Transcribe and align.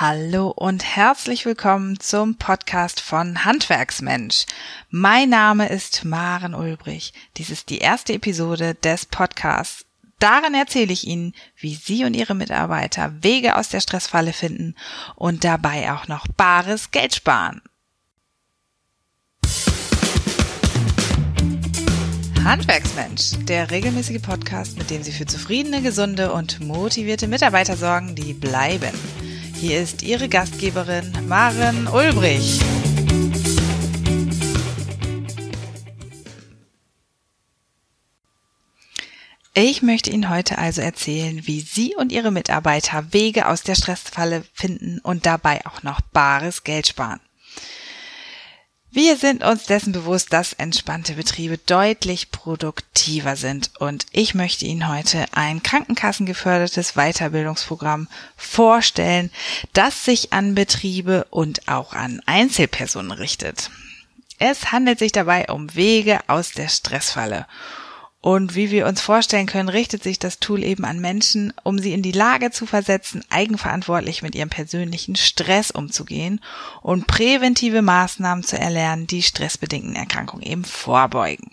Hallo 0.00 0.48
und 0.48 0.82
herzlich 0.82 1.44
willkommen 1.44 2.00
zum 2.00 2.36
Podcast 2.36 3.02
von 3.02 3.44
Handwerksmensch. 3.44 4.46
Mein 4.88 5.28
Name 5.28 5.68
ist 5.68 6.06
Maren 6.06 6.54
Ulbrich. 6.54 7.12
Dies 7.36 7.50
ist 7.50 7.68
die 7.68 7.80
erste 7.80 8.14
Episode 8.14 8.74
des 8.76 9.04
Podcasts. 9.04 9.84
Darin 10.18 10.54
erzähle 10.54 10.94
ich 10.94 11.06
Ihnen, 11.06 11.34
wie 11.54 11.74
Sie 11.74 12.06
und 12.06 12.14
Ihre 12.14 12.34
Mitarbeiter 12.34 13.12
Wege 13.22 13.56
aus 13.56 13.68
der 13.68 13.80
Stressfalle 13.80 14.32
finden 14.32 14.74
und 15.16 15.44
dabei 15.44 15.92
auch 15.92 16.08
noch 16.08 16.26
bares 16.28 16.92
Geld 16.92 17.14
sparen. 17.14 17.60
Handwerksmensch, 22.42 23.32
der 23.42 23.70
regelmäßige 23.70 24.22
Podcast, 24.22 24.78
mit 24.78 24.88
dem 24.88 25.02
Sie 25.02 25.12
für 25.12 25.26
zufriedene, 25.26 25.82
gesunde 25.82 26.32
und 26.32 26.58
motivierte 26.60 27.28
Mitarbeiter 27.28 27.76
sorgen, 27.76 28.14
die 28.14 28.32
bleiben. 28.32 28.94
Hier 29.60 29.82
ist 29.82 30.02
Ihre 30.02 30.30
Gastgeberin 30.30 31.12
Maren 31.28 31.86
Ulbrich. 31.86 32.60
Ich 39.52 39.82
möchte 39.82 40.08
Ihnen 40.08 40.30
heute 40.30 40.56
also 40.56 40.80
erzählen, 40.80 41.46
wie 41.46 41.60
Sie 41.60 41.94
und 41.94 42.10
Ihre 42.10 42.30
Mitarbeiter 42.30 43.12
Wege 43.12 43.48
aus 43.48 43.62
der 43.62 43.74
Stressfalle 43.74 44.44
finden 44.54 44.98
und 45.02 45.26
dabei 45.26 45.66
auch 45.66 45.82
noch 45.82 46.00
bares 46.00 46.64
Geld 46.64 46.86
sparen. 46.86 47.20
Wir 48.92 49.16
sind 49.16 49.44
uns 49.44 49.66
dessen 49.66 49.92
bewusst, 49.92 50.32
dass 50.32 50.52
entspannte 50.52 51.12
Betriebe 51.12 51.58
deutlich 51.58 52.32
produktiver 52.32 53.36
sind 53.36 53.70
und 53.78 54.06
ich 54.10 54.34
möchte 54.34 54.64
Ihnen 54.64 54.88
heute 54.88 55.26
ein 55.30 55.62
krankenkassengefördertes 55.62 56.94
Weiterbildungsprogramm 56.94 58.08
vorstellen, 58.36 59.30
das 59.74 60.04
sich 60.04 60.32
an 60.32 60.56
Betriebe 60.56 61.24
und 61.30 61.68
auch 61.68 61.92
an 61.92 62.20
Einzelpersonen 62.26 63.12
richtet. 63.12 63.70
Es 64.40 64.72
handelt 64.72 64.98
sich 64.98 65.12
dabei 65.12 65.46
um 65.48 65.72
Wege 65.76 66.18
aus 66.26 66.50
der 66.50 66.68
Stressfalle 66.68 67.46
und 68.22 68.54
wie 68.54 68.70
wir 68.70 68.86
uns 68.86 69.00
vorstellen 69.00 69.46
können, 69.46 69.70
richtet 69.70 70.02
sich 70.02 70.18
das 70.18 70.40
Tool 70.40 70.62
eben 70.62 70.84
an 70.84 71.00
Menschen, 71.00 71.54
um 71.62 71.78
sie 71.78 71.94
in 71.94 72.02
die 72.02 72.12
Lage 72.12 72.50
zu 72.50 72.66
versetzen, 72.66 73.24
eigenverantwortlich 73.30 74.22
mit 74.22 74.34
ihrem 74.34 74.50
persönlichen 74.50 75.16
Stress 75.16 75.70
umzugehen 75.70 76.40
und 76.82 77.06
präventive 77.06 77.80
Maßnahmen 77.80 78.44
zu 78.44 78.58
erlernen, 78.58 79.06
die 79.06 79.22
stressbedingten 79.22 79.96
Erkrankungen 79.96 80.44
eben 80.44 80.64
vorbeugen. 80.64 81.50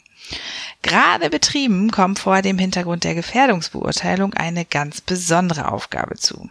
Gerade 0.81 1.29
Betrieben 1.29 1.89
kommt 1.89 2.19
vor 2.19 2.41
dem 2.41 2.57
Hintergrund 2.57 3.05
der 3.05 3.15
Gefährdungsbeurteilung 3.15 4.33
eine 4.33 4.65
ganz 4.65 4.99
besondere 4.99 5.71
Aufgabe 5.71 6.15
zu. 6.15 6.49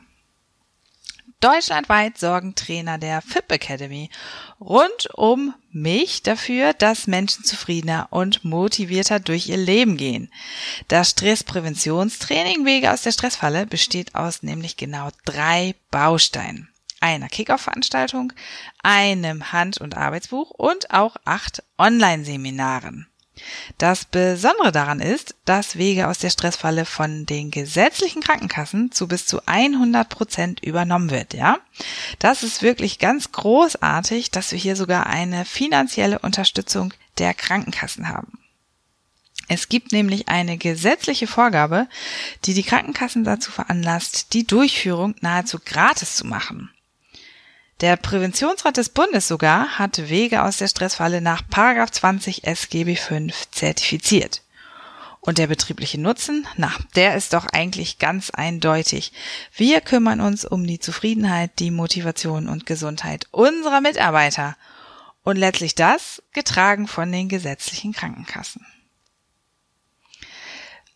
Deutschlandweit 1.41 2.17
sorgen 2.17 2.55
Trainer 2.55 2.97
der 2.97 3.21
FIP 3.21 3.53
Academy 3.53 4.09
rund 4.59 5.09
um 5.15 5.55
mich 5.71 6.23
dafür, 6.23 6.73
dass 6.73 7.07
Menschen 7.07 7.45
zufriedener 7.45 8.09
und 8.11 8.43
motivierter 8.43 9.21
durch 9.21 9.49
ihr 9.49 9.59
Leben 9.59 9.99
gehen. 9.99 10.33
Das 10.89 11.11
Stresspräventionstraining 11.11 12.65
Wege 12.65 12.91
aus 12.91 13.03
der 13.03 13.13
Stressfalle 13.13 13.67
besteht 13.67 14.15
aus 14.15 14.43
nämlich 14.43 14.79
genau 14.79 15.11
drei 15.27 15.75
Bausteinen. 15.91 16.71
Einer 17.01 17.29
Kickoff-Veranstaltung, 17.29 18.33
einem 18.83 19.53
Hand- 19.53 19.79
und 19.79 19.95
Arbeitsbuch 19.95 20.51
und 20.51 20.91
auch 20.91 21.17
acht 21.27 21.63
Online-Seminaren. 21.77 23.09
Das 23.79 24.05
Besondere 24.05 24.73
daran 24.73 25.01
ist, 25.01 25.35
dass 25.45 25.77
Wege 25.77 26.09
aus 26.09 26.19
der 26.19 26.31
Stressfalle 26.31 26.85
von 26.85 27.27
den 27.27 27.51
gesetzlichen 27.51 28.23
Krankenkassen 28.23 28.93
zu 28.93 29.09
bis 29.09 29.27
zu 29.27 29.41
100 29.47 30.09
Prozent 30.09 30.63
übernommen 30.63 31.11
wird, 31.11 31.35
ja. 31.35 31.59
Das 32.19 32.43
ist 32.43 32.63
wirklich 32.63 32.99
ganz 32.99 33.33
großartig, 33.33 34.31
dass 34.31 34.53
wir 34.53 34.59
hier 34.59 34.77
sogar 34.77 35.07
eine 35.07 35.45
finanzielle 35.45 36.19
Unterstützung 36.21 36.95
der 37.19 37.35
Krankenkassen 37.35 38.09
haben. 38.09 38.39
Es 39.49 39.69
gibt 39.69 39.93
nämlich 39.93 40.29
eine 40.29 40.59
gesetzliche 40.59 41.27
Vorgabe, 41.27 41.89
die 42.45 42.55
die 42.55 42.65
Krankenkassen 42.65 43.23
dazu 43.23 43.53
veranlasst, 43.53 44.33
die 44.33 44.47
Durchführung 44.47 45.15
nahezu 45.21 45.59
gratis 45.65 46.17
zu 46.17 46.27
machen. 46.27 46.71
Der 47.83 47.99
Präventionsrat 47.99 48.79
des 48.79 48.89
Bundes 48.89 49.29
sogar 49.29 49.79
hat 49.79 50.09
Wege 50.09 50.43
aus 50.43 50.57
der 50.57 50.69
Stressfalle 50.69 51.21
nach 51.21 51.43
20 51.51 52.45
SGB 52.45 52.97
V 52.97 53.27
zertifiziert. 53.51 54.43
Und 55.21 55.37
der 55.37 55.49
betriebliche 55.49 56.01
Nutzen, 56.01 56.47
na, 56.57 56.73
der 56.95 57.17
ist 57.17 57.35
doch 57.35 57.47
eigentlich 57.47 57.99
ganz 57.99 58.31
eindeutig. 58.31 59.13
Wir 59.55 59.83
kümmern 59.83 60.21
uns 60.21 60.45
um 60.47 60.67
die 60.67 60.79
Zufriedenheit, 60.79 61.59
die 61.59 61.71
Motivation 61.71 62.49
und 62.49 62.65
Gesundheit 62.65 63.27
unserer 63.31 63.83
Mitarbeiter. 63.83 64.57
Und 65.23 65.37
letztlich 65.37 65.75
das 65.75 66.23
getragen 66.33 66.87
von 66.87 67.11
den 67.13 67.29
gesetzlichen 67.29 67.93
Krankenkassen. 67.93 68.65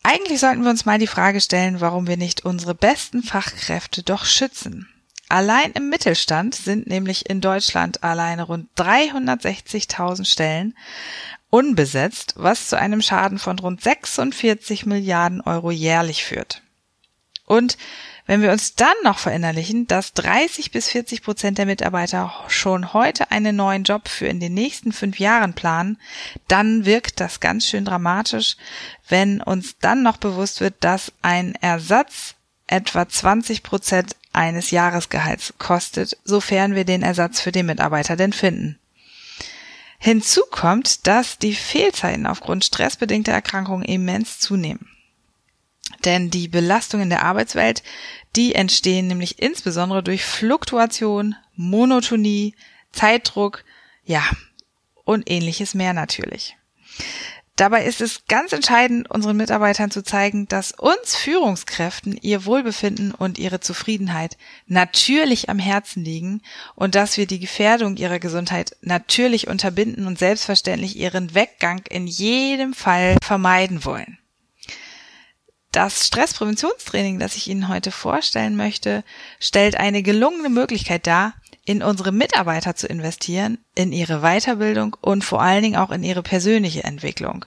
Eigentlich 0.01 0.39
sollten 0.39 0.63
wir 0.63 0.71
uns 0.71 0.85
mal 0.85 0.97
die 0.97 1.07
Frage 1.07 1.41
stellen, 1.41 1.79
warum 1.79 2.07
wir 2.07 2.17
nicht 2.17 2.43
unsere 2.43 2.73
besten 2.73 3.21
Fachkräfte 3.21 4.01
doch 4.01 4.25
schützen. 4.25 4.87
Allein 5.31 5.71
im 5.71 5.87
Mittelstand 5.87 6.55
sind 6.55 6.87
nämlich 6.87 7.29
in 7.29 7.39
Deutschland 7.39 8.03
alleine 8.03 8.43
rund 8.43 8.67
360.000 8.75 10.25
Stellen 10.25 10.77
unbesetzt, 11.49 12.33
was 12.35 12.67
zu 12.67 12.77
einem 12.77 13.01
Schaden 13.01 13.39
von 13.39 13.57
rund 13.57 13.81
46 13.81 14.85
Milliarden 14.85 15.39
Euro 15.39 15.71
jährlich 15.71 16.25
führt. 16.25 16.63
Und 17.45 17.77
wenn 18.25 18.41
wir 18.41 18.51
uns 18.51 18.75
dann 18.75 18.95
noch 19.05 19.19
verinnerlichen, 19.19 19.87
dass 19.87 20.11
30 20.11 20.71
bis 20.71 20.89
40 20.89 21.23
Prozent 21.23 21.57
der 21.57 21.65
Mitarbeiter 21.65 22.33
schon 22.49 22.91
heute 22.91 23.31
einen 23.31 23.55
neuen 23.55 23.85
Job 23.85 24.09
für 24.09 24.27
in 24.27 24.41
den 24.41 24.53
nächsten 24.53 24.91
fünf 24.91 25.17
Jahren 25.17 25.53
planen, 25.53 25.97
dann 26.49 26.83
wirkt 26.83 27.21
das 27.21 27.39
ganz 27.39 27.65
schön 27.67 27.85
dramatisch, 27.85 28.57
wenn 29.07 29.39
uns 29.39 29.77
dann 29.79 30.03
noch 30.03 30.17
bewusst 30.17 30.59
wird, 30.59 30.73
dass 30.81 31.13
ein 31.21 31.55
Ersatz 31.61 32.35
etwa 32.71 33.07
20 33.07 33.63
Prozent 33.63 34.15
eines 34.33 34.71
Jahresgehalts 34.71 35.53
kostet, 35.57 36.17
sofern 36.23 36.73
wir 36.75 36.85
den 36.85 37.03
Ersatz 37.03 37.41
für 37.41 37.51
den 37.51 37.65
Mitarbeiter 37.65 38.15
denn 38.15 38.33
finden. 38.33 38.79
Hinzu 39.99 40.41
kommt, 40.49 41.05
dass 41.05 41.37
die 41.37 41.53
Fehlzeiten 41.53 42.25
aufgrund 42.25 42.65
stressbedingter 42.65 43.33
Erkrankungen 43.33 43.85
immens 43.85 44.39
zunehmen. 44.39 44.89
Denn 46.05 46.31
die 46.31 46.47
Belastungen 46.47 47.09
der 47.09 47.23
Arbeitswelt, 47.23 47.83
die 48.35 48.55
entstehen 48.55 49.07
nämlich 49.07 49.39
insbesondere 49.39 50.01
durch 50.01 50.23
Fluktuation, 50.23 51.35
Monotonie, 51.55 52.55
Zeitdruck, 52.91 53.63
ja, 54.03 54.23
und 55.03 55.29
ähnliches 55.29 55.73
mehr 55.73 55.93
natürlich. 55.93 56.55
Dabei 57.57 57.85
ist 57.85 58.01
es 58.01 58.25
ganz 58.27 58.53
entscheidend, 58.53 59.11
unseren 59.11 59.37
Mitarbeitern 59.37 59.91
zu 59.91 60.03
zeigen, 60.03 60.47
dass 60.47 60.71
uns 60.71 61.15
Führungskräften 61.15 62.17
ihr 62.21 62.45
Wohlbefinden 62.45 63.11
und 63.13 63.37
ihre 63.37 63.59
Zufriedenheit 63.59 64.37
natürlich 64.67 65.49
am 65.49 65.59
Herzen 65.59 66.03
liegen 66.03 66.41
und 66.75 66.95
dass 66.95 67.17
wir 67.17 67.27
die 67.27 67.39
Gefährdung 67.39 67.97
ihrer 67.97 68.19
Gesundheit 68.19 68.75
natürlich 68.81 69.47
unterbinden 69.47 70.07
und 70.07 70.17
selbstverständlich 70.17 70.95
ihren 70.95 71.35
Weggang 71.35 71.81
in 71.89 72.07
jedem 72.07 72.73
Fall 72.73 73.17
vermeiden 73.21 73.85
wollen. 73.85 74.17
Das 75.71 76.07
Stresspräventionstraining, 76.07 77.19
das 77.19 77.37
ich 77.37 77.47
Ihnen 77.47 77.69
heute 77.69 77.91
vorstellen 77.91 78.57
möchte, 78.57 79.05
stellt 79.39 79.75
eine 79.75 80.03
gelungene 80.03 80.49
Möglichkeit 80.49 81.07
dar, 81.07 81.33
in 81.65 81.83
unsere 81.83 82.11
Mitarbeiter 82.11 82.75
zu 82.75 82.87
investieren, 82.87 83.59
in 83.75 83.91
ihre 83.91 84.21
Weiterbildung 84.21 84.97
und 84.99 85.23
vor 85.23 85.41
allen 85.41 85.63
Dingen 85.63 85.75
auch 85.75 85.91
in 85.91 86.03
ihre 86.03 86.23
persönliche 86.23 86.83
Entwicklung. 86.83 87.45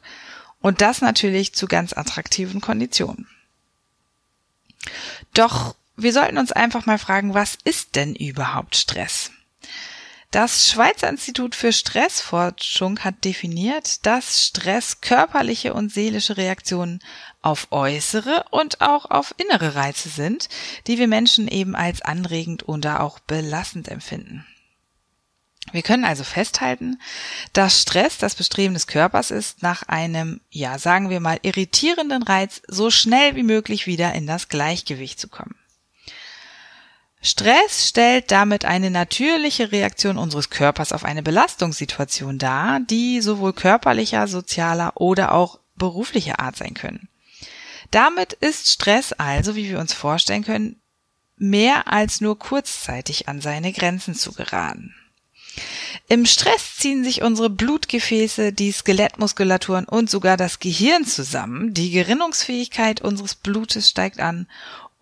Und 0.61 0.81
das 0.81 1.01
natürlich 1.01 1.55
zu 1.55 1.67
ganz 1.67 1.93
attraktiven 1.93 2.61
Konditionen. 2.61 3.29
Doch 5.35 5.75
wir 5.97 6.13
sollten 6.13 6.39
uns 6.39 6.53
einfach 6.53 6.87
mal 6.87 6.99
fragen, 6.99 7.35
was 7.35 7.57
ist 7.65 7.97
denn 7.97 8.15
überhaupt 8.15 8.77
Stress? 8.77 9.31
Das 10.35 10.69
Schweizer 10.69 11.09
Institut 11.09 11.55
für 11.55 11.73
Stressforschung 11.73 12.99
hat 13.05 13.25
definiert, 13.25 14.05
dass 14.05 14.45
Stress 14.45 15.01
körperliche 15.01 15.75
und 15.75 15.93
seelische 15.93 16.37
Reaktionen 16.37 16.99
auf 17.41 17.69
äußere 17.71 18.47
und 18.51 18.81
auch 18.81 19.09
auf 19.09 19.33
innere 19.39 19.77
Reize 19.77 20.09
sind, 20.09 20.49
die 20.89 20.99
wir 20.99 21.07
Menschen 21.07 21.47
eben 21.47 21.77
als 21.77 22.03
anregend 22.03 22.69
oder 22.69 23.01
auch 23.05 23.21
belastend 23.21 23.87
empfinden. 23.87 24.45
Wir 25.71 25.83
können 25.83 26.05
also 26.05 26.25
festhalten, 26.25 27.01
dass 27.53 27.83
Stress 27.83 28.19
das 28.19 28.35
Bestreben 28.35 28.75
des 28.75 28.89
Körpers 28.89 29.31
ist, 29.31 29.63
nach 29.63 29.85
einem, 29.85 30.41
ja, 30.51 30.81
sagen 30.81 31.11
wir 31.11 31.21
mal, 31.21 31.39
irritierenden 31.43 32.25
Reiz 32.25 32.61
so 32.67 32.91
schnell 32.91 33.37
wie 33.37 33.45
möglich 33.45 33.87
wieder 33.87 34.13
in 34.15 34.27
das 34.27 34.49
Gleichgewicht 34.49 35.21
zu 35.21 35.29
kommen. 35.29 35.55
Stress 37.27 37.89
stellt 37.89 38.31
damit 38.31 38.67
eine 38.67 38.91
natürliche 38.91 39.73
Reaktion 39.73 40.19
unseres 40.19 40.51
Körpers 40.51 40.93
auf 40.93 41.05
eine 41.05 41.23
Belastungssituation 41.23 42.39
dar, 42.39 42.81
die 42.81 43.23
sowohl 43.23 43.55
körperlicher, 43.55 44.29
sozialer 44.29 44.93
oder 44.97 45.33
auch 45.33 45.59
beruflicher 45.75 46.39
Art 46.39 46.57
sein 46.57 46.75
können. 46.75 47.09
Damit 47.91 48.35
ist 48.35 48.69
Stress 48.69 49.15
also, 49.15 49.57
wie 49.57 49.71
wir 49.71 49.79
uns 49.79 49.95
vorstellen 49.95 50.45
können, 50.45 50.83
mehr 51.39 51.91
als 51.91 52.21
nur 52.21 52.39
kurzzeitig 52.39 53.27
an 53.27 53.41
seine 53.41 53.73
Grenzen 53.73 54.15
zu 54.15 54.33
geraten. 54.33 54.95
Im 56.09 56.27
Stress 56.27 56.77
ziehen 56.77 57.05
sich 57.05 57.23
unsere 57.23 57.49
Blutgefäße, 57.49 58.53
die 58.53 58.71
Skelettmuskulaturen 58.71 59.87
und 59.87 60.11
sogar 60.11 60.37
das 60.37 60.59
Gehirn 60.59 61.07
zusammen. 61.07 61.73
Die 61.73 61.91
Gerinnungsfähigkeit 61.91 63.01
unseres 63.01 63.35
Blutes 63.35 63.89
steigt 63.89 64.21
an 64.21 64.47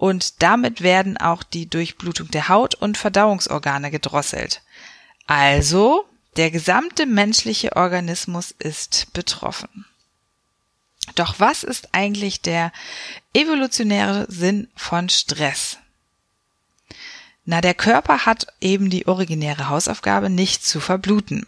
und 0.02 0.43
damit 0.43 0.81
werden 0.81 1.16
auch 1.16 1.44
die 1.44 1.70
Durchblutung 1.70 2.28
der 2.32 2.49
Haut 2.49 2.75
und 2.75 2.99
Verdauungsorgane 2.99 3.93
gedrosselt. 3.93 4.60
Also, 5.28 6.04
der 6.37 6.50
gesamte 6.50 7.06
menschliche 7.06 7.76
Organismus 7.76 8.52
ist 8.58 9.12
betroffen. 9.12 9.87
Doch 11.14 11.38
was 11.38 11.62
ist 11.62 11.90
eigentlich 11.93 12.40
der 12.40 12.72
evolutionäre 13.32 14.26
Sinn 14.28 14.66
von 14.75 15.08
Stress? 15.08 15.78
Na, 17.44 17.60
der 17.60 17.75
Körper 17.75 18.26
hat 18.26 18.49
eben 18.60 18.90
die 18.90 19.06
originäre 19.06 19.69
Hausaufgabe, 19.69 20.31
nicht 20.31 20.66
zu 20.66 20.81
verbluten. 20.81 21.46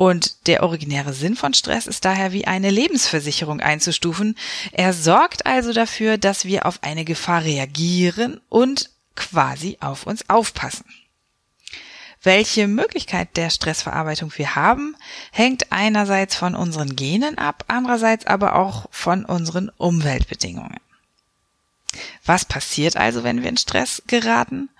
Und 0.00 0.46
der 0.46 0.62
originäre 0.62 1.12
Sinn 1.12 1.36
von 1.36 1.52
Stress 1.52 1.86
ist 1.86 2.06
daher 2.06 2.32
wie 2.32 2.46
eine 2.46 2.70
Lebensversicherung 2.70 3.60
einzustufen. 3.60 4.34
Er 4.72 4.94
sorgt 4.94 5.44
also 5.44 5.74
dafür, 5.74 6.16
dass 6.16 6.46
wir 6.46 6.64
auf 6.64 6.78
eine 6.82 7.04
Gefahr 7.04 7.44
reagieren 7.44 8.40
und 8.48 8.88
quasi 9.14 9.76
auf 9.80 10.06
uns 10.06 10.30
aufpassen. 10.30 10.86
Welche 12.22 12.66
Möglichkeit 12.66 13.36
der 13.36 13.50
Stressverarbeitung 13.50 14.32
wir 14.36 14.56
haben, 14.56 14.96
hängt 15.32 15.70
einerseits 15.70 16.34
von 16.34 16.54
unseren 16.54 16.96
Genen 16.96 17.36
ab, 17.36 17.64
andererseits 17.68 18.26
aber 18.26 18.56
auch 18.56 18.86
von 18.90 19.26
unseren 19.26 19.68
Umweltbedingungen. 19.68 20.80
Was 22.24 22.46
passiert 22.46 22.96
also, 22.96 23.22
wenn 23.22 23.42
wir 23.42 23.50
in 23.50 23.58
Stress 23.58 24.02
geraten? 24.06 24.70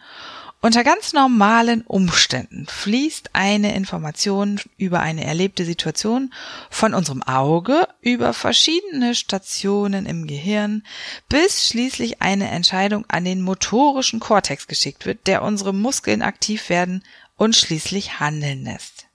Unter 0.62 0.84
ganz 0.84 1.14
normalen 1.14 1.80
Umständen 1.80 2.66
fließt 2.66 3.30
eine 3.32 3.74
Information 3.74 4.60
über 4.76 5.00
eine 5.00 5.24
erlebte 5.24 5.64
Situation 5.64 6.34
von 6.68 6.92
unserem 6.92 7.22
Auge 7.22 7.88
über 8.02 8.34
verschiedene 8.34 9.14
Stationen 9.14 10.04
im 10.04 10.26
Gehirn, 10.26 10.82
bis 11.30 11.66
schließlich 11.66 12.20
eine 12.20 12.50
Entscheidung 12.50 13.06
an 13.08 13.24
den 13.24 13.40
motorischen 13.40 14.20
Kortex 14.20 14.66
geschickt 14.66 15.06
wird, 15.06 15.26
der 15.26 15.40
unsere 15.40 15.72
Muskeln 15.72 16.20
aktiv 16.20 16.68
werden 16.68 17.04
und 17.38 17.56
schließlich 17.56 18.20
handeln 18.20 18.64
lässt. 18.64 19.06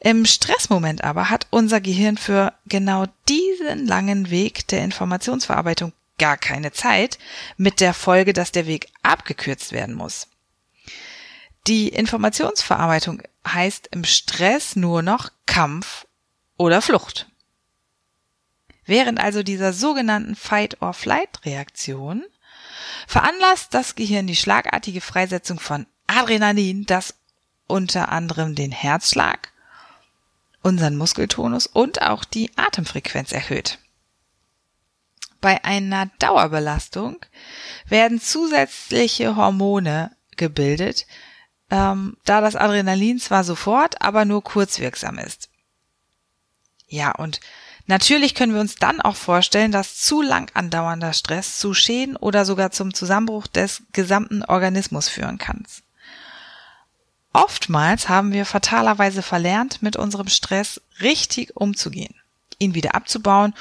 Im 0.00 0.24
Stressmoment 0.24 1.04
aber 1.04 1.28
hat 1.28 1.46
unser 1.50 1.82
Gehirn 1.82 2.16
für 2.16 2.54
genau 2.64 3.04
diesen 3.28 3.86
langen 3.86 4.30
Weg 4.30 4.66
der 4.68 4.82
Informationsverarbeitung 4.82 5.92
gar 6.16 6.38
keine 6.38 6.72
Zeit, 6.72 7.18
mit 7.58 7.80
der 7.80 7.92
Folge, 7.92 8.32
dass 8.32 8.50
der 8.50 8.66
Weg 8.66 8.88
abgekürzt 9.02 9.72
werden 9.72 9.94
muss. 9.94 10.28
Die 11.66 11.88
Informationsverarbeitung 11.88 13.22
heißt 13.46 13.88
im 13.92 14.04
Stress 14.04 14.76
nur 14.76 15.02
noch 15.02 15.30
Kampf 15.46 16.06
oder 16.58 16.82
Flucht. 16.82 17.26
Während 18.84 19.18
also 19.18 19.42
dieser 19.42 19.72
sogenannten 19.72 20.36
Fight-or-Flight-Reaktion 20.36 22.24
veranlasst 23.06 23.72
das 23.72 23.94
Gehirn 23.94 24.26
die 24.26 24.36
schlagartige 24.36 25.00
Freisetzung 25.00 25.58
von 25.58 25.86
Adrenalin, 26.06 26.84
das 26.84 27.14
unter 27.66 28.10
anderem 28.10 28.54
den 28.54 28.72
Herzschlag, 28.72 29.52
unseren 30.62 30.96
Muskeltonus 30.96 31.66
und 31.66 32.02
auch 32.02 32.24
die 32.24 32.50
Atemfrequenz 32.56 33.32
erhöht. 33.32 33.78
Bei 35.40 35.64
einer 35.64 36.06
Dauerbelastung 36.18 37.24
werden 37.86 38.20
zusätzliche 38.20 39.36
Hormone 39.36 40.14
gebildet, 40.36 41.06
ähm, 41.70 42.16
da 42.24 42.40
das 42.40 42.56
Adrenalin 42.56 43.18
zwar 43.18 43.44
sofort, 43.44 44.00
aber 44.02 44.24
nur 44.24 44.42
kurzwirksam 44.42 45.18
ist. 45.18 45.48
Ja, 46.86 47.12
und 47.12 47.40
natürlich 47.86 48.34
können 48.34 48.54
wir 48.54 48.60
uns 48.60 48.76
dann 48.76 49.00
auch 49.00 49.16
vorstellen, 49.16 49.72
dass 49.72 49.96
zu 49.96 50.22
lang 50.22 50.50
andauernder 50.54 51.12
Stress 51.12 51.58
zu 51.58 51.74
Schäden 51.74 52.16
oder 52.16 52.44
sogar 52.44 52.70
zum 52.70 52.94
Zusammenbruch 52.94 53.46
des 53.46 53.82
gesamten 53.92 54.44
Organismus 54.44 55.08
führen 55.08 55.38
kann. 55.38 55.64
Oftmals 57.32 58.08
haben 58.08 58.32
wir 58.32 58.46
fatalerweise 58.46 59.20
verlernt, 59.20 59.82
mit 59.82 59.96
unserem 59.96 60.28
Stress 60.28 60.80
richtig 61.00 61.56
umzugehen, 61.56 62.14
ihn 62.60 62.76
wieder 62.76 62.94
abzubauen 62.94 63.54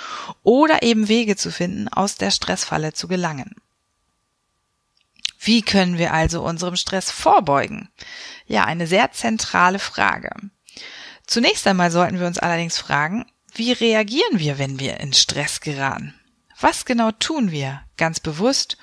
oder 0.43 0.83
eben 0.83 1.07
Wege 1.07 1.35
zu 1.35 1.51
finden, 1.51 1.87
aus 1.87 2.15
der 2.15 2.29
Stressfalle 2.29 2.93
zu 2.93 3.07
gelangen. 3.07 3.55
Wie 5.45 5.61
können 5.61 5.97
wir 5.97 6.13
also 6.13 6.41
unserem 6.41 6.77
Stress 6.77 7.11
vorbeugen? 7.11 7.89
Ja, 8.47 8.63
eine 8.63 8.87
sehr 8.87 9.11
zentrale 9.11 9.77
Frage. 9.77 10.29
Zunächst 11.27 11.67
einmal 11.67 11.91
sollten 11.91 12.19
wir 12.19 12.27
uns 12.27 12.39
allerdings 12.39 12.77
fragen, 12.77 13.25
wie 13.53 13.73
reagieren 13.73 14.39
wir, 14.39 14.57
wenn 14.57 14.79
wir 14.79 14.99
in 15.01 15.11
Stress 15.11 15.59
geraten? 15.59 16.13
Was 16.59 16.85
genau 16.85 17.11
tun 17.11 17.51
wir, 17.51 17.81
ganz 17.97 18.21
bewusst 18.21 18.77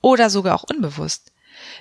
oder 0.00 0.30
sogar 0.30 0.54
auch 0.54 0.64
unbewusst? 0.64 1.32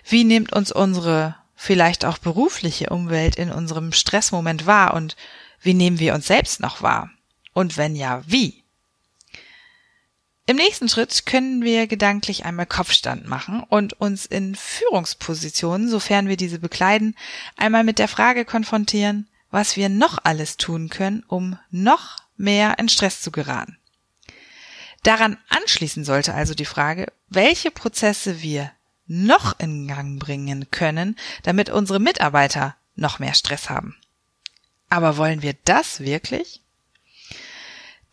Wie 0.03 0.25
nimmt 0.25 0.51
uns 0.51 0.71
unsere 0.71 1.35
vielleicht 1.55 2.03
auch 2.03 2.17
berufliche 2.17 2.89
Umwelt 2.89 3.37
in 3.37 3.51
unserem 3.51 3.93
Stressmoment 3.93 4.65
wahr 4.65 4.95
und 4.95 5.15
wie 5.61 5.73
nehmen 5.73 5.99
wir 5.99 6.13
uns 6.13 6.27
selbst 6.27 6.59
noch 6.59 6.81
wahr? 6.81 7.09
Und 7.53 7.77
wenn 7.77 7.95
ja, 7.95 8.21
wie? 8.25 8.63
Im 10.49 10.55
nächsten 10.55 10.89
Schritt 10.89 11.27
können 11.27 11.61
wir 11.61 11.85
gedanklich 11.85 12.43
einmal 12.43 12.65
Kopfstand 12.65 13.27
machen 13.27 13.61
und 13.69 13.93
uns 14.01 14.25
in 14.25 14.55
Führungspositionen, 14.55 15.87
sofern 15.87 16.27
wir 16.27 16.37
diese 16.37 16.57
bekleiden, 16.57 17.15
einmal 17.55 17.83
mit 17.83 17.99
der 17.99 18.07
Frage 18.07 18.45
konfrontieren, 18.45 19.27
was 19.51 19.75
wir 19.75 19.89
noch 19.89 20.17
alles 20.23 20.57
tun 20.57 20.89
können, 20.89 21.23
um 21.27 21.59
noch 21.69 22.17
mehr 22.35 22.79
in 22.79 22.89
Stress 22.89 23.21
zu 23.21 23.29
geraten. 23.29 23.77
Daran 25.03 25.37
anschließen 25.49 26.03
sollte 26.03 26.33
also 26.33 26.55
die 26.55 26.65
Frage, 26.65 27.13
welche 27.27 27.69
Prozesse 27.69 28.41
wir 28.41 28.71
noch 29.05 29.59
in 29.59 29.87
Gang 29.87 30.19
bringen 30.19 30.71
können, 30.71 31.15
damit 31.43 31.69
unsere 31.69 31.99
Mitarbeiter 31.99 32.75
noch 32.95 33.19
mehr 33.19 33.35
Stress 33.35 33.69
haben. 33.69 33.97
Aber 34.89 35.15
wollen 35.15 35.43
wir 35.43 35.53
das 35.65 35.99
wirklich? 35.99 36.63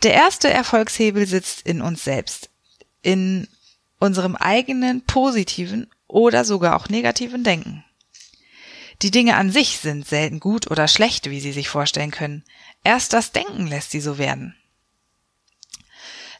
Der 0.02 0.14
erste 0.14 0.50
Erfolgshebel 0.50 1.26
sitzt 1.26 1.62
in 1.62 1.80
uns 1.80 2.04
selbst, 2.04 2.50
in 3.02 3.48
unserem 3.98 4.36
eigenen 4.36 5.02
positiven 5.02 5.88
oder 6.06 6.44
sogar 6.44 6.76
auch 6.76 6.88
negativen 6.88 7.44
Denken. 7.44 7.84
Die 9.02 9.10
Dinge 9.10 9.36
an 9.36 9.50
sich 9.50 9.78
sind 9.78 10.06
selten 10.06 10.40
gut 10.40 10.70
oder 10.70 10.88
schlecht, 10.88 11.28
wie 11.28 11.40
Sie 11.40 11.52
sich 11.52 11.68
vorstellen 11.68 12.10
können. 12.10 12.44
Erst 12.82 13.12
das 13.12 13.32
Denken 13.32 13.66
lässt 13.66 13.90
sie 13.90 14.00
so 14.00 14.16
werden. 14.16 14.54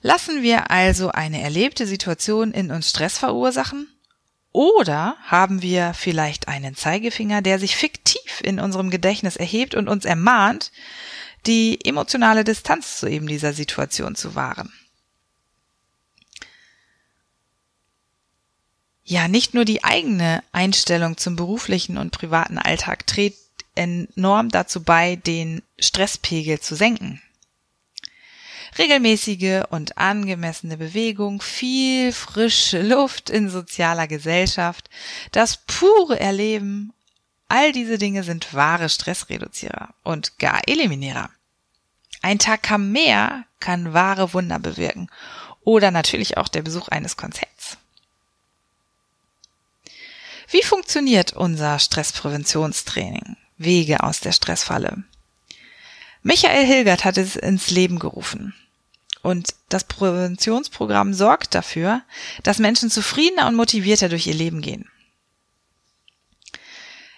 Lassen 0.01 0.43
wir 0.43 0.71
also 0.71 1.11
eine 1.11 1.43
erlebte 1.43 1.87
Situation 1.87 2.53
in 2.53 2.71
uns 2.71 2.91
Stress 2.91 3.19
verursachen 3.19 3.89
oder 4.53 5.17
haben 5.25 5.61
wir 5.63 5.93
vielleicht 5.93 6.49
einen 6.49 6.77
Zeigefinger, 6.77 7.43
der 7.43 7.59
sich 7.59 7.77
fiktiv 7.77 8.41
in 8.43 8.61
unserem 8.61 8.91
Gedächtnis 8.91 9.37
erhebt 9.37 9.75
und 9.75 9.89
uns 9.89 10.05
ermahnt, 10.05 10.71
die 11.47 11.85
emotionale 11.85 12.45
Distanz 12.45 12.99
zu 12.99 13.09
eben 13.09 13.27
dieser 13.27 13.53
Situation 13.53 14.15
zu 14.15 14.35
wahren? 14.35 14.73
Ja, 19.05 19.29
nicht 19.29 19.55
nur 19.55 19.65
die 19.65 19.85
eigene 19.85 20.43
Einstellung 20.51 21.17
zum 21.17 21.37
beruflichen 21.37 21.97
und 21.97 22.11
privaten 22.11 22.59
Alltag 22.59 23.07
trägt 23.07 23.39
enorm 23.77 24.49
dazu 24.49 24.83
bei, 24.83 25.17
den 25.17 25.63
Stresspegel 25.79 26.61
zu 26.61 26.75
senken 26.75 27.23
regelmäßige 28.79 29.63
und 29.71 29.99
angemessene 29.99 30.77
Bewegung, 30.77 31.41
viel 31.41 32.13
frische 32.13 32.83
Luft 32.83 33.31
in 33.31 33.49
sozialer 33.49 34.07
Gesellschaft, 34.07 34.89
das 35.33 35.59
pure 35.67 36.19
Erleben, 36.19 36.93
all 37.49 37.73
diese 37.73 37.99
Dinge 37.99 38.23
sind 38.23 38.55
wahre 38.55 38.89
Stressreduzierer 38.89 39.95
und 40.03 40.39
gar 40.39 40.61
Eliminierer. 40.67 41.31
Ein 42.27 42.41
Tag 42.41 42.73
am 42.73 42.91
Meer 42.91 43.45
kann 43.61 43.95
wahre 43.95 44.35
Wunder 44.35 44.59
bewirken 44.59 45.09
oder 45.63 45.93
natürlich 45.93 46.37
auch 46.37 46.49
der 46.49 46.63
Besuch 46.63 46.89
eines 46.89 47.17
Konzerts. 47.17 47.79
Wie 50.51 50.65
funktioniert 50.65 51.35
unser 51.35 51.79
Stresspräventionstraining? 51.79 53.37
Wege 53.59 54.03
aus 54.03 54.19
der 54.19 54.33
Stressfalle. 54.33 55.05
Michael 56.25 56.67
Hilgert 56.67 57.05
hat 57.05 57.17
es 57.17 57.37
ins 57.37 57.71
Leben 57.71 58.01
gerufen. 58.01 58.57
Und 59.23 59.55
das 59.69 59.85
Präventionsprogramm 59.85 61.15
sorgt 61.15 61.55
dafür, 61.55 62.03
dass 62.43 62.59
Menschen 62.59 62.91
zufriedener 62.91 63.47
und 63.47 63.55
motivierter 63.55 64.09
durch 64.09 64.27
ihr 64.27 64.35
Leben 64.35 64.63
gehen. 64.63 64.91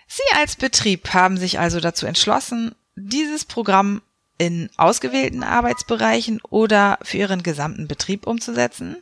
Sie 0.06 0.36
als 0.36 0.56
Betrieb 0.56 1.14
haben 1.14 1.38
sich 1.38 1.58
also 1.58 1.80
dazu 1.80 2.04
entschlossen, 2.04 2.74
dieses 2.94 3.46
Programm 3.46 4.02
in 4.38 4.70
ausgewählten 4.76 5.42
Arbeitsbereichen 5.42 6.40
oder 6.48 6.98
für 7.02 7.18
ihren 7.18 7.42
gesamten 7.42 7.88
Betrieb 7.88 8.26
umzusetzen. 8.26 8.96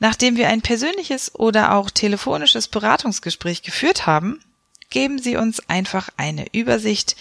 Nachdem 0.00 0.36
wir 0.36 0.48
ein 0.48 0.62
persönliches 0.62 1.34
oder 1.34 1.74
auch 1.74 1.90
telefonisches 1.90 2.68
Beratungsgespräch 2.68 3.62
geführt 3.62 4.06
haben, 4.06 4.40
geben 4.88 5.18
Sie 5.18 5.36
uns 5.36 5.68
einfach 5.68 6.08
eine 6.16 6.46
Übersicht 6.52 7.16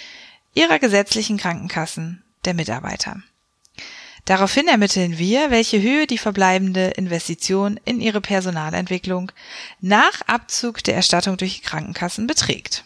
Ihrer 0.55 0.79
gesetzlichen 0.79 1.37
Krankenkassen 1.37 2.23
der 2.45 2.53
Mitarbeiter. 2.53 3.21
Daraufhin 4.25 4.67
ermitteln 4.67 5.17
wir, 5.17 5.51
welche 5.51 5.81
Höhe 5.81 6.07
die 6.07 6.17
verbleibende 6.17 6.89
Investition 6.89 7.79
in 7.85 7.99
Ihre 7.99 8.21
Personalentwicklung 8.21 9.31
nach 9.81 10.21
Abzug 10.27 10.83
der 10.83 10.95
Erstattung 10.95 11.37
durch 11.37 11.55
die 11.55 11.61
Krankenkassen 11.61 12.27
beträgt. 12.27 12.83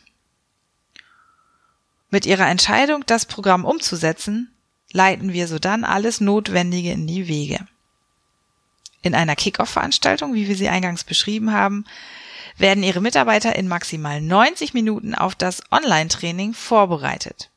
Mit 2.14 2.28
Ihrer 2.28 2.48
Entscheidung, 2.48 3.04
das 3.08 3.26
Programm 3.26 3.66
umzusetzen, 3.66 4.56
leiten 4.92 5.34
wir 5.34 5.48
sodann 5.48 5.84
alles 5.84 6.22
Notwendige 6.22 6.92
in 6.92 7.08
die 7.08 7.28
Wege. 7.28 7.66
In 9.02 9.16
einer 9.16 9.36
Kick-Off-Veranstaltung, 9.36 10.36
wie 10.36 10.48
wir 10.48 10.56
sie 10.56 10.70
eingangs 10.70 11.04
beschrieben 11.04 11.54
haben, 11.54 11.86
werden 12.56 12.84
Ihre 12.84 13.02
Mitarbeiter 13.02 13.56
in 13.56 13.68
maximal 13.68 14.22
90 14.22 14.76
Minuten 14.76 15.16
auf 15.16 15.34
das 15.34 15.64
Online-Training 15.72 16.54
vorbereitet. 16.54 17.50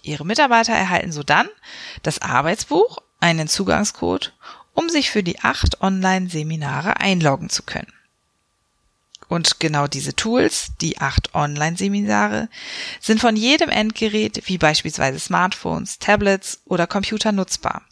Ihre 0.00 0.24
Mitarbeiter 0.24 0.72
erhalten 0.72 1.12
sodann 1.12 1.50
das 2.02 2.22
Arbeitsbuch, 2.22 3.00
einen 3.20 3.48
Zugangscode, 3.48 4.32
um 4.72 4.88
sich 4.88 5.10
für 5.10 5.22
die 5.22 5.40
acht 5.40 5.82
Online-Seminare 5.82 7.00
einloggen 7.00 7.50
zu 7.50 7.62
können. 7.62 7.92
Und 9.28 9.58
genau 9.58 9.86
diese 9.86 10.14
Tools, 10.14 10.72
die 10.80 10.98
acht 10.98 11.34
Online-Seminare, 11.34 12.48
sind 13.00 13.20
von 13.20 13.36
jedem 13.36 13.70
Endgerät 13.70 14.42
wie 14.46 14.58
beispielsweise 14.58 15.18
Smartphones, 15.18 15.98
Tablets 15.98 16.60
oder 16.66 16.86
Computer 16.86 17.32
nutzbar. 17.32 17.82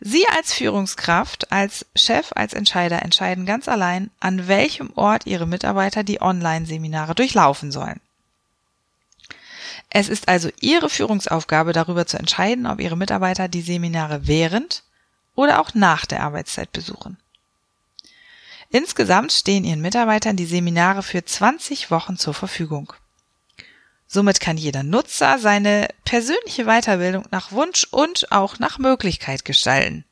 Sie 0.00 0.26
als 0.28 0.52
Führungskraft, 0.52 1.50
als 1.50 1.86
Chef, 1.96 2.32
als 2.34 2.52
Entscheider 2.52 3.02
entscheiden 3.02 3.46
ganz 3.46 3.66
allein, 3.66 4.10
an 4.20 4.46
welchem 4.46 4.90
Ort 4.94 5.26
Ihre 5.26 5.46
Mitarbeiter 5.46 6.04
die 6.04 6.20
Online-Seminare 6.20 7.14
durchlaufen 7.14 7.72
sollen. 7.72 8.00
Es 9.88 10.08
ist 10.08 10.28
also 10.28 10.50
Ihre 10.60 10.90
Führungsaufgabe, 10.90 11.72
darüber 11.72 12.06
zu 12.06 12.18
entscheiden, 12.18 12.66
ob 12.66 12.80
Ihre 12.80 12.96
Mitarbeiter 12.96 13.48
die 13.48 13.62
Seminare 13.62 14.26
während 14.26 14.82
oder 15.34 15.60
auch 15.60 15.74
nach 15.74 16.04
der 16.04 16.22
Arbeitszeit 16.22 16.72
besuchen. 16.72 17.16
Insgesamt 18.70 19.32
stehen 19.32 19.64
Ihren 19.64 19.80
Mitarbeitern 19.80 20.36
die 20.36 20.46
Seminare 20.46 21.02
für 21.02 21.24
20 21.24 21.90
Wochen 21.90 22.16
zur 22.16 22.34
Verfügung. 22.34 22.92
Somit 24.08 24.40
kann 24.40 24.56
jeder 24.56 24.82
Nutzer 24.82 25.38
seine 25.38 25.88
persönliche 26.04 26.64
Weiterbildung 26.64 27.26
nach 27.30 27.52
Wunsch 27.52 27.86
und 27.90 28.30
auch 28.30 28.58
nach 28.58 28.78
Möglichkeit 28.78 29.44
gestalten. 29.44 30.04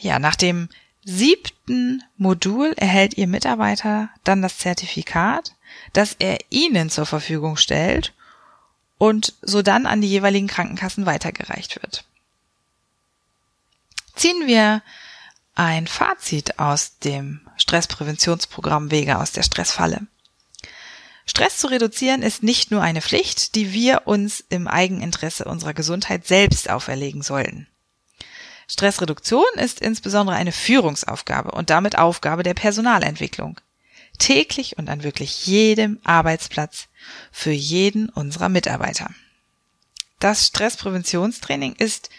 Ja, 0.00 0.18
nach 0.18 0.36
dem 0.36 0.68
siebten 1.04 2.02
Modul 2.16 2.74
erhält 2.76 3.16
Ihr 3.16 3.26
Mitarbeiter 3.26 4.10
dann 4.24 4.42
das 4.42 4.58
Zertifikat, 4.58 5.54
das 5.92 6.16
er 6.18 6.38
Ihnen 6.50 6.90
zur 6.90 7.06
Verfügung 7.06 7.56
stellt 7.56 8.12
und 8.98 9.34
so 9.42 9.62
dann 9.62 9.86
an 9.86 10.00
die 10.00 10.08
jeweiligen 10.08 10.48
Krankenkassen 10.48 11.06
weitergereicht 11.06 11.80
wird. 11.80 12.04
Ziehen 14.16 14.46
wir 14.46 14.82
ein 15.58 15.88
Fazit 15.88 16.60
aus 16.60 16.98
dem 16.98 17.40
Stresspräventionsprogramm 17.56 18.92
Wege 18.92 19.18
aus 19.18 19.32
der 19.32 19.42
Stressfalle. 19.42 20.06
Stress 21.26 21.58
zu 21.58 21.66
reduzieren 21.66 22.22
ist 22.22 22.44
nicht 22.44 22.70
nur 22.70 22.80
eine 22.80 23.02
Pflicht, 23.02 23.56
die 23.56 23.72
wir 23.72 24.02
uns 24.06 24.42
im 24.48 24.68
Eigeninteresse 24.68 25.44
unserer 25.44 25.74
Gesundheit 25.74 26.26
selbst 26.26 26.70
auferlegen 26.70 27.22
sollten. 27.22 27.66
Stressreduktion 28.68 29.44
ist 29.56 29.80
insbesondere 29.80 30.36
eine 30.36 30.52
Führungsaufgabe 30.52 31.50
und 31.50 31.70
damit 31.70 31.98
Aufgabe 31.98 32.44
der 32.44 32.54
Personalentwicklung. 32.54 33.60
Täglich 34.18 34.78
und 34.78 34.88
an 34.88 35.02
wirklich 35.02 35.46
jedem 35.46 35.98
Arbeitsplatz 36.04 36.86
für 37.32 37.50
jeden 37.50 38.10
unserer 38.10 38.48
Mitarbeiter. 38.48 39.10
Das 40.20 40.46
Stresspräventionstraining 40.46 41.74
ist 41.74 42.10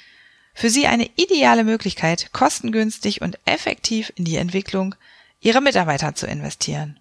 für 0.59 0.69
Sie 0.69 0.87
eine 0.87 1.09
ideale 1.15 1.63
Möglichkeit, 1.63 2.33
kostengünstig 2.33 3.21
und 3.21 3.39
effektiv 3.45 4.11
in 4.17 4.25
die 4.25 4.35
Entwicklung 4.35 4.93
Ihrer 5.39 5.61
Mitarbeiter 5.61 6.15
zu 6.15 6.27
investieren 6.27 6.99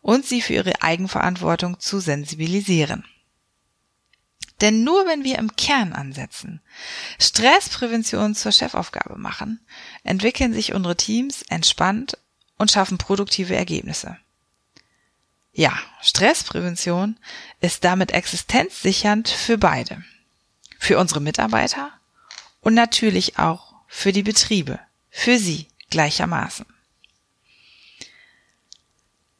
und 0.00 0.24
sie 0.24 0.40
für 0.40 0.52
ihre 0.52 0.80
Eigenverantwortung 0.80 1.80
zu 1.80 1.98
sensibilisieren. 1.98 3.04
Denn 4.60 4.84
nur 4.84 5.06
wenn 5.08 5.24
wir 5.24 5.40
im 5.40 5.56
Kern 5.56 5.92
ansetzen, 5.92 6.60
Stressprävention 7.18 8.36
zur 8.36 8.52
Chefaufgabe 8.52 9.18
machen, 9.18 9.58
entwickeln 10.04 10.52
sich 10.52 10.72
unsere 10.72 10.94
Teams 10.94 11.42
entspannt 11.48 12.16
und 12.58 12.70
schaffen 12.70 12.96
produktive 12.96 13.56
Ergebnisse. 13.56 14.18
Ja, 15.52 15.76
Stressprävention 16.00 17.18
ist 17.60 17.82
damit 17.82 18.12
existenzsichernd 18.12 19.28
für 19.28 19.58
beide. 19.58 20.04
Für 20.78 21.00
unsere 21.00 21.20
Mitarbeiter 21.20 21.90
und 22.64 22.74
natürlich 22.74 23.38
auch 23.38 23.74
für 23.86 24.12
die 24.12 24.22
Betriebe, 24.22 24.80
für 25.10 25.38
sie 25.38 25.68
gleichermaßen. 25.90 26.66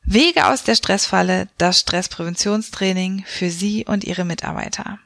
Wege 0.07 0.47
aus 0.49 0.62
der 0.64 0.75
Stressfalle, 0.75 1.49
das 1.57 1.81
Stresspräventionstraining 1.81 3.25
für 3.26 3.50
Sie 3.50 3.87
und 3.87 4.04
Ihre 4.04 4.26
Mitarbeiter. 4.26 4.99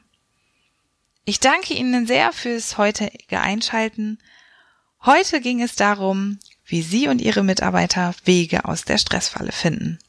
Ich 1.23 1.39
danke 1.39 1.73
Ihnen 1.73 2.05
sehr 2.05 2.33
fürs 2.33 2.77
heutige 2.77 3.39
Einschalten. 3.39 4.19
Heute 5.05 5.39
ging 5.39 5.61
es 5.61 5.75
darum, 5.75 6.37
wie 6.65 6.81
Sie 6.81 7.07
und 7.07 7.21
Ihre 7.21 7.43
Mitarbeiter 7.43 8.13
Wege 8.25 8.65
aus 8.65 8.83
der 8.83 8.97
Stressfalle 8.97 9.53
finden. 9.53 9.99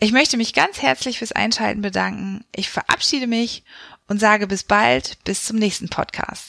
Ich 0.00 0.12
möchte 0.12 0.38
mich 0.38 0.54
ganz 0.54 0.80
herzlich 0.80 1.18
fürs 1.18 1.32
Einschalten 1.32 1.82
bedanken. 1.82 2.44
Ich 2.54 2.70
verabschiede 2.70 3.26
mich 3.26 3.64
und 4.08 4.18
sage 4.18 4.46
bis 4.46 4.62
bald, 4.62 5.22
bis 5.24 5.44
zum 5.44 5.58
nächsten 5.58 5.90
Podcast. 5.90 6.48